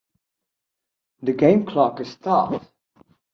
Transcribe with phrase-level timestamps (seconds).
[1.21, 2.65] The game clock is stopped.